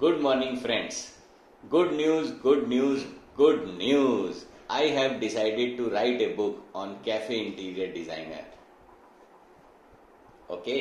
[0.00, 1.12] Good morning, friends.
[1.64, 3.04] Good news, good news,
[3.36, 4.44] good news.
[4.68, 8.42] I have decided to write a book on cafe interior designer.
[10.50, 10.76] Okay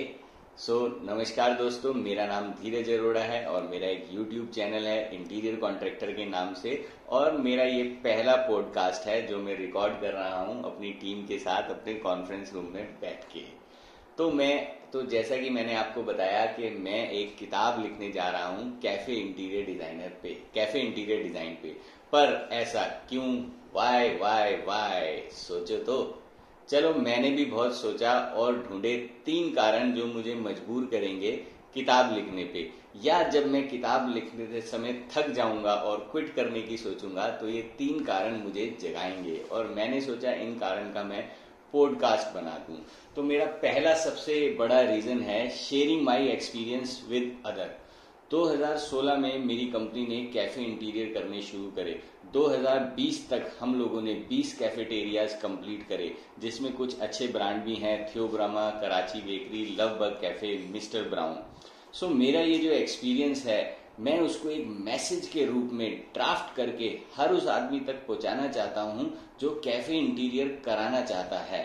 [0.57, 5.55] so नमस्कार दोस्तों मेरा नाम धीरज अरोड़ा है और मेरा एक यूट्यूब चैनल है इंटीरियर
[5.59, 6.75] कॉन्ट्रैक्टर के नाम से
[7.09, 11.39] और मेरा ये पहला पॉडकास्ट है जो मैं रिकॉर्ड कर रहा हूँ अपनी टीम के
[11.39, 13.62] साथ अपने कॉन्फ्रेंस रूम में बैठ के
[14.18, 14.55] तो मैं
[14.93, 19.13] तो जैसा कि मैंने आपको बताया कि मैं एक किताब लिखने जा रहा हूँ कैफ़े
[19.13, 21.70] इंटीरियर डिज़ाइनर पे, कैफ़े इंटीरियर डिज़ाइन पे।
[22.13, 23.27] पर ऐसा क्यों?
[23.76, 25.98] वाई वाई वाई सोचो तो।
[26.70, 28.95] चलो, मैंने भी बहुत सोचा और ढूंढे
[29.26, 31.31] तीन कारण जो मुझे मजबूर करेंगे
[31.73, 32.70] किताब लिखने पे।
[33.03, 37.61] या जब मैं किताब लिखने समय थक जाऊँगा और क्विट करने की सोचूँगा तो ये
[37.77, 41.23] तीन कारण मुझे जगाएँगे। और मैंने सोचा इन कारण का मैं
[41.73, 42.77] पॉडकास्ट बना दूँ।
[43.16, 47.76] तो मेरा पहला सबसे बड़ा रीजन है sharing my experience with other
[48.31, 52.00] 2016 में मेरी कंपनी ने कैफ़े इंटीरियर करने शुरू करे।
[52.34, 58.16] 2020 तक हम लोगों ने 20 कैफेटेरियाज कंप्लीट करे जिसमें कुछ अच्छे ब्रांड भी हैं
[58.16, 61.36] थियोग्रामा Karachi bakery love burg cafe mister Brown
[61.94, 66.55] so so, मेरा ये जो एक्सपीरियंस है मैं उसको एक मैसेज के रूप में ड्राफ्ट
[66.55, 71.61] करके हर उस आदमी तक पहुंचाना चाहता हूँ जो कैफ़े इंटीरियर कराना चाहता है।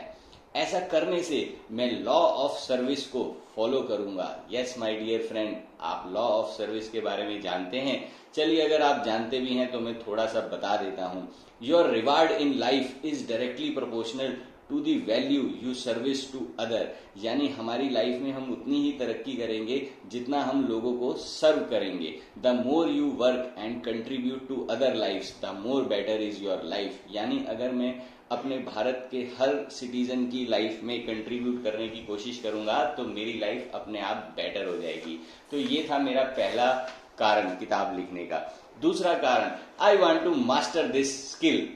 [0.56, 1.38] ऐसा करने से
[1.70, 3.24] मैं लॉ ऑफ़ सर्विस को
[3.56, 8.12] फॉलो करूँगा। यस माय डियर फ्रेंड आप लॉ ऑफ़ सर्विस के बारे में जानते हैं।
[8.34, 11.28] चलिए, अगर आप जानते भी हैं तो मैं थोड़ा सा बता देता हूँ।
[11.62, 14.36] Your reward in life is directly proportional
[14.68, 16.88] to the value you service to other
[17.22, 19.78] यानी हमारी लाइफ में हम उतनी ही तरक्की करेंगे
[20.10, 25.32] जितना हम लोगों को सर्व करेंगे। The more you work and contribute to other life
[25.42, 27.94] the more better is your life यानी अगर मैं
[28.32, 33.38] अपने भारत के हर सिटीजन की लाइफ में कंट्रीब्यूट करने की कोशिश करूँगा तो मेरी
[33.38, 35.18] लाइफ अपने आप बेटर हो जाएगी।
[35.50, 36.70] तो ये था मेरा पहला
[37.18, 38.38] कारण किताब लिखने का।
[38.82, 41.68] दूसरा कारण I want to master this skill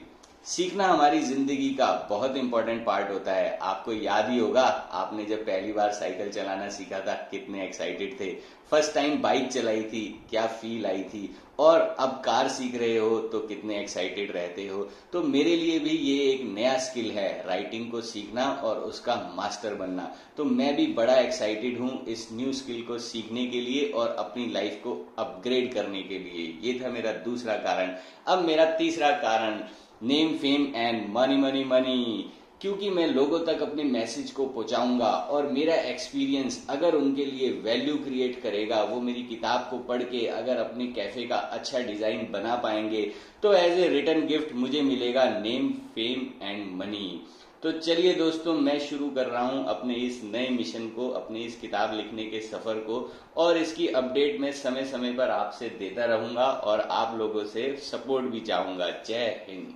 [0.45, 5.45] सीखना हमारी ज़िंदगी का बहुत इंपॉर्टेंट पार्ट होता है। आपको याद ही होगा, आपने जब
[5.45, 8.31] पहली बार साइकिल चलाना सीखा था, कितने एक्साइटेड थे।
[8.71, 13.19] फ़र्स्ट टाइम बाइक चलाई थी, क्या फील आई थी। और अब कार सीख रहे हो
[13.31, 17.89] तो कितने एक्साइटेड रहते हो। तो मेरे लिए भी ये एक नया स्किल है राइटिंग
[17.91, 22.81] को सीखना और उसका मास्टर बनना। तो मैं भी बड़ा एक्साइटेड हूँ इस न्यू स्किल
[22.81, 27.11] को सीखने के लिए और अपनी लाइफ को अपग्रेड करने के लिए। ये था मेरा
[27.25, 27.95] दूसरा कारण।
[28.27, 29.61] अब मेरा तीसरा कारण
[30.03, 32.31] name, fame and money money money.
[32.61, 37.95] क्योंकि मैं लोगों तक अपने मैसेज को पहुंचाऊँगा और मेरा एक्सपीरियंस अगर उनके लिए वैल्यू
[37.97, 42.55] क्रिएट करेगा, वो मेरी किताब को पढ़ के अगर अपने कैफ़े का अच्छा डिज़ाइन बना
[42.55, 43.01] पाएँगे
[43.43, 47.21] तो एज ए रिटर्न गिफ्ट मुझे मिलेगा नेम, फेम एंड मनी।
[47.63, 51.59] तो चलिए दोस्तों, मैं शुरू कर रहा हूँ अपने इस नए मिशन को, अपनी इस
[51.59, 56.49] किताब लिखने के सफ़र को, और इसकी अपडेट मैं समय समय पर आपसे देता रहूँगा
[56.63, 59.73] और आप लोगों से सपोर्ट भी चाहूँगा। जय हिंद।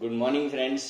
[0.00, 0.84] गुड मॉर्निंग फ्रेंड्स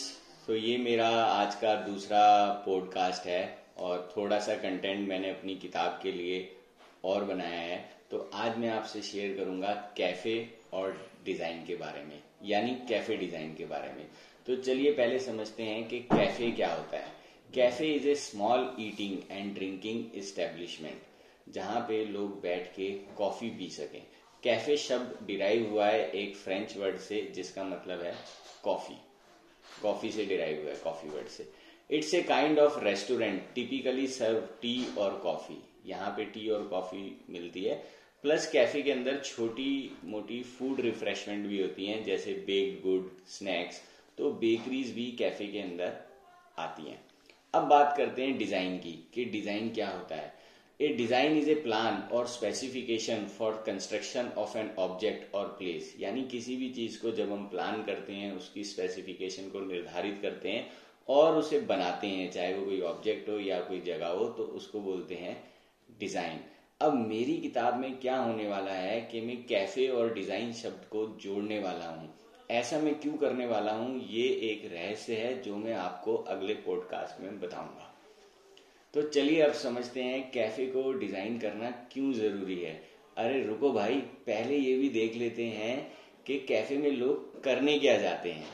[0.47, 2.19] तो ये मेरा आज का दूसरा
[2.65, 3.43] पॉडकास्ट है
[3.81, 6.41] और थोड़ा सा कंटेंट मैंने अपनी किताब के लिए
[7.05, 7.79] और बनाया है।
[8.11, 10.35] तो आज मैं आपसे शेयर करूँगा कैफ़े
[10.73, 14.05] और डिज़ाइन के बारे में, यानी कैफ़े डिज़ाइन के बारे में।
[14.47, 17.13] तो चलिए पहले समझते हैं कि कैफ़े क्या होता है।
[17.55, 23.71] Cafe is a small eating and drinking establishment जहाँ पे लोग बैठ के कॉफ़ी पी
[23.71, 24.03] सकें।
[24.43, 28.15] कैफ़े शब्द डिराइव हुआ है एक फ्रेंच वर्ड से, जिसका मतलब है
[28.65, 28.97] कॉफ़ी
[29.83, 31.49] कॉफ़ी से डिराइव हुआ है कॉफ़ी वर्ड से.
[31.91, 37.17] It's a kind of restaurant typically serve tea और कॉफ़ी यहाँ पे टी और कॉफ़ी
[37.31, 37.75] मिलती है.
[38.25, 43.81] प्लस कैफ़े के अंदर छोटी मोटी फ़ूड रिफ्रेशमेंट भी होती हैं, जैसे बेक्ड गुड स्नैक्स
[44.19, 45.93] तो बेकरीज भी कैफ़े के अंदर
[46.59, 47.01] आती हैं.
[47.55, 50.33] अब बात करते हैं डिज़ाइन की, कि डिज़ाइन क्या होता है.
[50.81, 56.23] A design is a plan और specification for construction of an object और प्लेस यानी
[56.25, 60.67] किसी भी चीज़ को जब हम प्लान करते हैं, उसकी स्पेसिफिकेशन को निर्धारित करते हैं
[61.09, 64.81] और उसे बनाते हैं, चाहे वो कोई ऑब्जेक्ट हो या कोई जगह हो तो उसको
[64.81, 65.37] बोलते हैं
[66.01, 66.39] डिज़ाइन
[66.81, 71.07] अब मेरी किताब में क्या होने वाला है कि मैं कैफ़े और डिज़ाइन शब्द को
[71.23, 72.09] जोड़ने वाला हूँ।
[72.51, 74.01] ऐसा मैं क्यों करने वाला हूँ?
[74.01, 77.88] ये एक रहस्य है जो मैं आपको अगले पॉडकास्ट में बताऊँगा।
[78.95, 82.83] तो चलिए अब समझते हैं कैफ़े को डिज़ाइन करना क्यों ज़रूरी है।
[83.17, 83.95] अरे रुको भाई,
[84.27, 85.93] पहले ये भी देख लेते हैं
[86.27, 88.47] कि कैफ़े में लोग करने क्या जाते हैं।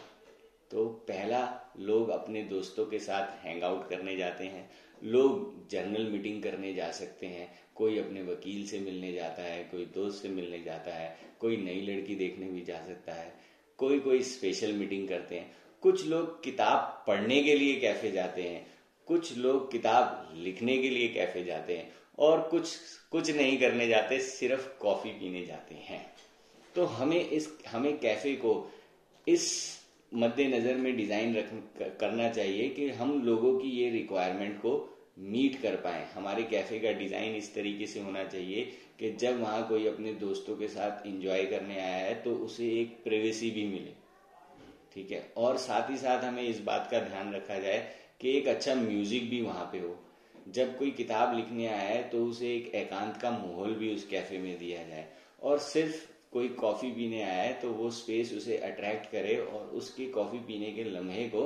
[0.71, 4.71] तो पहला, लोग अपने दोस्तों के साथ हैंग आउट करने जाते हैं।
[5.05, 9.85] लोग जर्नल मीटिंग करने जा सकते हैं। कोई अपने वकील से मिलने जाता है, कोई
[9.85, 13.33] दोस्त से मिलने जाता है, कोई नई लड़की देखने भी जा सकता है।
[13.79, 18.74] कोई कोई स्पेशल मीटिंग करते हैं। कुछ लोग किताब पढ़ने के लिए कैफ़े जाते हैं।
[19.09, 22.77] कुछ लोग किताब लिखने के लिए कैफ़े जाते हैं और कुछ
[23.13, 26.05] कुछ नहीं करने जाते, सिर्फ़ कॉफ़ी पीने जाते हैं।
[26.75, 28.71] तो हमें इस, हमें कैफ़े को
[29.27, 29.45] इस
[30.13, 34.73] मद्देनजर में डिज़ाइन रख करना चाहिए कि हम लोगों की ये रिक्वायरमेंट को
[35.19, 38.65] मीट कर पाए। हमारे कैफ़े का डिज़ाइन इस तरीके से होना चाहिए
[38.99, 43.03] कि जब वहाँ कोई अपने दोस्तों के साथ इंजॉय करने आया है तो उसे एक
[43.05, 43.93] प्रिवेसी भी मिले।
[44.95, 45.21] ठीक है?
[45.37, 47.79] और साथ ही साथ हमें इस बात का ध्यान रखा जाए
[48.21, 49.97] कि एक अच्छा म्यूज़िक भी वहाँ पे हो।
[50.49, 54.59] जब कोई किताब लिखने है तो उसे एक एकांत का माहौल भी उस कैफ़े में
[54.59, 55.07] दिया जाए।
[55.43, 60.07] और सिर्फ़ कोई कॉफ़ी पीने आया है तो वो स्पेस उसे अट्रैक्ट करे और उसके
[60.11, 61.43] कॉफ़ी पीने के लम्हे को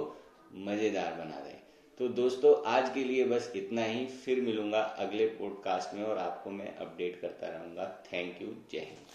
[0.67, 1.57] मज़ेदार बना दे।
[2.01, 6.51] तो दोस्तों, आज के लिए बस इतना ही। फिर मिलूँगा अगले पॉडकास्ट में और आपको
[6.51, 9.07] मैं अपडेट करता रहूँगा। थैंक यू जय हिंद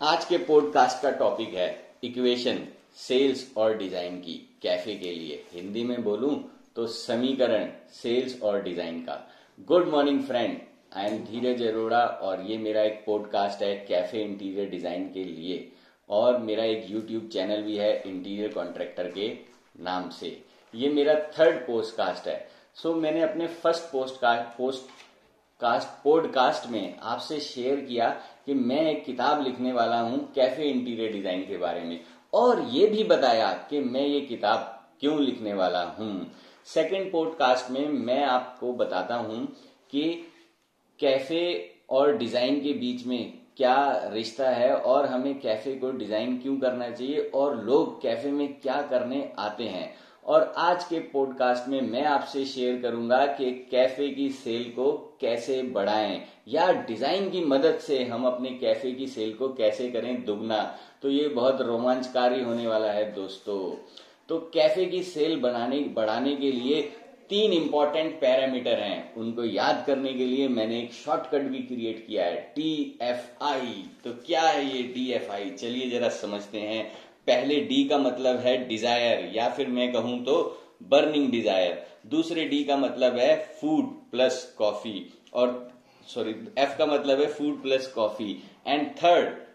[0.00, 1.68] आज के पॉडकास्ट का टॉपिक है
[2.04, 2.66] इक्वेशन
[2.98, 6.34] सेल्स और डिज़ाइन की। कैफ़े के लिए हिंदी में बोलूँ
[6.76, 9.20] तो समीकरण सेल्स और डिज़ाइन का।
[9.68, 10.58] Good morning friend
[10.96, 15.68] I am Dheeraj Arora और ये मेरा एक पॉडकास्ट है कैफ़े इंटीरियर डिज़ाइन के लिए।
[16.08, 19.28] और मेरा एक यूट्यूब चैनल भी है इंटीरियर कॉन्ट्रैक्टर के
[19.80, 20.36] नाम से।
[20.74, 22.46] ये मेरा थर्ड पोस्टकास्ट है।
[22.76, 24.24] सो so, मैंने अपने first post
[24.56, 24.90] post
[25.60, 28.08] cast podcast में आपसे शेयर किया
[28.46, 32.00] कि मैं एक किताब लिखने वाला हूँ कैफ़े इंटीरियर डिज़ाइन के बारे में।
[32.32, 36.30] और ये भी बताया कि मैं ये किताब क्यों लिखने वाला हूँ।
[36.66, 39.44] सेकेंड पॉडकास्ट में मैं आपको बताता हूँ
[39.90, 40.02] कि
[41.00, 43.78] कैफ़े और डिज़ाइन के बीच में क्या
[44.12, 48.80] रिश्ता है और हमें कैफ़े को डिज़ाइन क्यों करना चाहिए और लोग कैफ़े में क्या
[48.82, 49.90] करने आते हैं।
[50.28, 54.90] और आज के पॉडकास्ट में मैं आपसे शेयर करूँगा कि कैफ़े की सेल को
[55.20, 60.24] कैसे बढ़ाएँ या डिज़ाइन की मदद से हम अपने कैफ़े की सेल को कैसे करें
[60.24, 60.60] दुगना।
[61.02, 63.58] तो ये बहुत रोमांचकारी होने वाला है दोस्तों।
[64.28, 66.82] तो कैफ़े की सेल बनाने, बढ़ाने के लिए
[67.30, 72.24] तीन इंपॉर्टेंट पैरामीटर हैं। उनको याद करने के लिए मैंने एक शॉर्टकट भी क्रिएट किया
[72.24, 76.90] है टी एफ़ आई तो क्या है ये डी एफ़ आई चलिए जरा समझते हैं।
[77.28, 80.36] पहले डी का मतलब है डिज़ायर या फिर मैं कहूँ तो
[80.90, 85.04] बर्निंग डिज़ायर दूसरे डी का मतलब है फ़ूड प्लस कॉफ़ी
[85.34, 85.52] और
[86.08, 88.30] सॉरी एफ़ का मतलब है food plus coffee
[88.66, 89.46] and third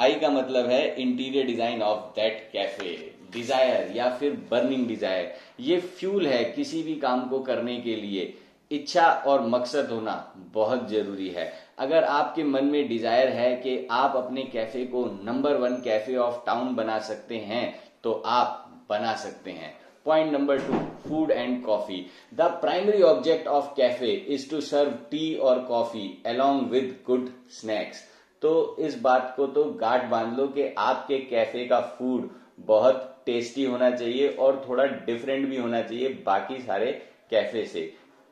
[0.00, 2.92] I का मतलब है interior design of that cafe
[3.32, 8.22] desire या फिर बर्निंग डिज़ायर ये फ्यूल है किसी भी काम को करने के लिए।
[8.70, 10.14] इच्छा और मकसद होना
[10.54, 15.56] बहुत ज़रूरी है। अगर आपके मन में डिज़ायर है कि आप अपने कैफ़े को number
[15.56, 19.76] one cafe of town बना सकते हैं तो आप बना सकते हैं।
[20.06, 20.78] Point number two
[21.08, 22.04] food and coffee
[22.34, 28.02] the primary object of cafe is to serve tea और coffee along with good snacks
[28.42, 32.28] तो इस बात को तो गांठ बाँध लो कि आपके कैफ़े का फ़ूड
[32.66, 36.92] बहुत टेस्टी होना चाहिए और थोड़ा डिफरेंट भी होना चाहिए बाकी सारे
[37.30, 37.80] कैफ़े से।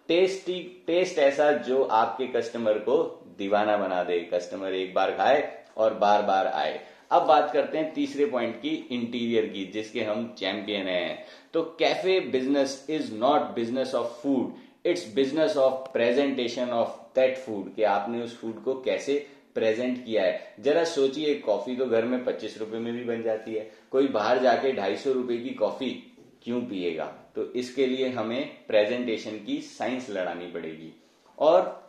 [0.09, 2.97] टेस्टी टेस्ट ऐसा जो आपके कस्टमर को
[3.38, 6.81] दीवाना बना दे कस्टमर एक बार खाए और बार बार आए।
[7.11, 12.21] अब बात करते हैं तीसरे पॉइंट की इंटीरियर की, जिसके हम चैंपियन हैं। तो cafe
[12.21, 14.55] business is not business of food
[14.87, 20.23] it's business of presentation of that food कि आपने उस फ़ूड को कैसे प्रेजेंट किया
[20.23, 24.09] है। जरा सोचिए कॉफ़ी तो घर में पच्चीस रुपए में भी बन जाती है। कोई
[24.09, 25.91] बाहर जाके ढाई सौ रुपए की कॉफ़ी
[26.43, 27.05] क्यों पिएगा?
[27.05, 30.93] तो इसके लिए हमें प्रेजेंटेशन की साइंस लड़ानी पड़ेगी।
[31.38, 31.86] और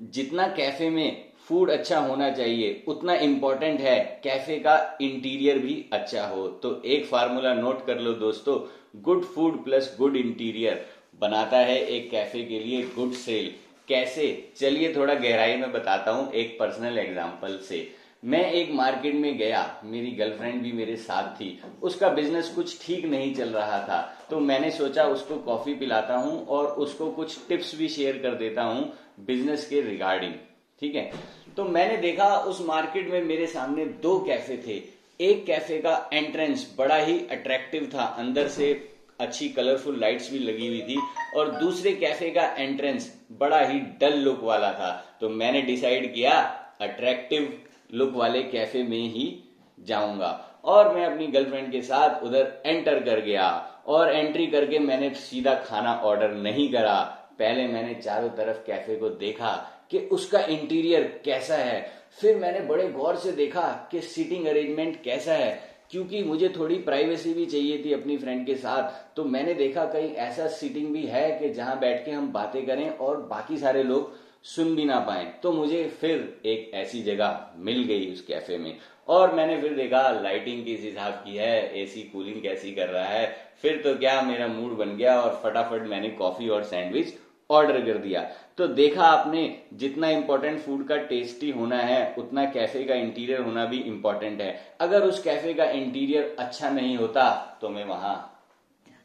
[0.00, 6.26] जितना कैफ़े में फ़ूड अच्छा होना चाहिए, उतना इंपॉर्टेंट है कैफ़े का इंटीरियर भी अच्छा
[6.26, 8.58] हो। तो एक फार्मूला नोट कर लो दोस्तों
[9.02, 10.84] good food plus good interior
[11.20, 13.50] बनाता है एक कैफ़े के लिए गुड सेल
[13.88, 14.52] कैसे?
[14.56, 17.86] चलिए थोड़ा गहराई में बताता हूँ एक पर्सनल एग्ज़ाम्पल से।
[18.24, 23.04] मैं एक मार्केट में गया, मेरी गर्लफ्रेंड भी मेरे साथ थी। उसका बिज़नेस कुछ ठीक
[23.06, 24.00] नहीं चल रहा था
[24.30, 28.62] तो मैंने सोचा उसको कॉफ़ी पिलाता हूँ और उसको कुछ टिप्स भी शेयर कर देता
[28.62, 30.32] हूँ। बिज़नेस के रिगार्डिंग,
[30.80, 31.10] ठीक है?
[31.56, 34.82] तो मैंने देखा उस मार्केट में मेरे सामने दो कैफ़े थे।
[35.20, 38.72] एक कैफ़े का एंट्रेंस बड़ा ही अट्रैक्टिव था, अंदर से
[39.20, 40.98] अच्छी कलरफुल लाइट्स भी लगी हुई थी,
[41.36, 46.38] और दूसरे कैफ़े का एंट्रेंस बड़ा ही डल लुक वाला था। तो मैंने डिसाइड किया
[46.80, 47.52] अट्रैक्टिव
[47.94, 49.34] लुक वाले कैफ़े में ही
[49.78, 50.30] जाऊँगा।
[50.64, 53.48] और मैं अपनी गर्लफ्रेंड के साथ उधर एंटर कर गया,
[53.86, 59.08] और एंट्री करके मैंने सीधा खाना ऑर्डर नहीं करा। पहले मैंने चारों तरफ़ कैफ़े को
[59.10, 59.54] देखा
[59.90, 61.80] कि उसका इंटीरियर कैसा है।
[62.20, 65.50] फिर मैंने बड़े गौर से देखा कि सीटिंग अरेंजमेंट कैसा है,
[65.90, 70.14] क्योंकि मुझे थोड़ी प्राइवेसी भी चाहिए थी अपनी फ्रेंड के साथ। तो मैंने देखा कहीं
[70.16, 74.12] ऐसा सीटिंग भी है कि जहाँ बैठ के हम बातें करें और बाकी सारे लोग
[74.46, 78.76] सुन भी ना पाए। तो मुझे फिर एक ऐसी जगह मिल गई उस कैफ़े में।
[79.08, 83.26] और मैंने फिर देखा लाइटिंग किस हिसाब की है एसी कूलिंग कैसी कर रहा है।
[83.62, 87.14] फिर तो क्या मेरा मूड बन गया और फटाफट मैंने कॉफ़ी और सैंडविच
[87.50, 88.20] ऑर्डर कर दिया।
[88.58, 89.42] तो देखा आपने
[89.74, 94.56] जितना इंपॉर्टेंट फ़ूड का टेस्टी होना है, उतना कैफ़े का इंटीरियर होना भी इंपॉर्टेंट है।
[94.80, 98.14] अगर उस कैफ़े का इंटीरियर अच्छा नहीं होता तो मैं वहाँ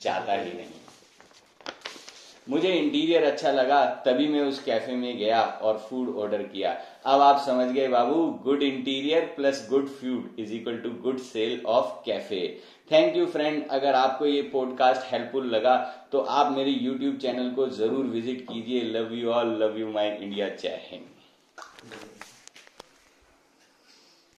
[0.01, 0.82] जाता ही नहीं।
[2.47, 6.71] मुझे इंटीरियर अच्छा लगा, तभी मैं उस कैफ़े में गया और फ़ूड ऑर्डर किया।
[7.05, 11.61] अब आप समझ गए बाबू good interior plus good food is equal to good sale
[11.67, 12.41] of cafe
[12.91, 15.75] thank you friend अगर आपको ये पॉडकास्ट हेल्पफुल लगा
[16.11, 20.09] तो आप मेरे यूट्यूब चैनल को ज़रूर विज़िट कीजिए। Love you all love you my
[20.09, 20.49] India
[20.89, 22.12] Hind